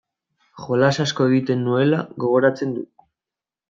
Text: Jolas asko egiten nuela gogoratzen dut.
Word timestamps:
Jolas 0.61 0.89
asko 1.05 1.29
egiten 1.33 1.63
nuela 1.69 2.03
gogoratzen 2.27 2.77
dut. 2.83 2.95